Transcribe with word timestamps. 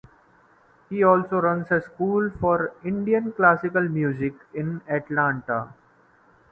He 0.89 1.03
also 1.03 1.37
runs 1.39 1.69
a 1.71 1.79
school 1.79 2.31
for 2.39 2.73
Indian 2.83 3.33
classical 3.33 3.87
music 3.87 4.33
in 4.51 4.81
Atlanta. 4.89 5.75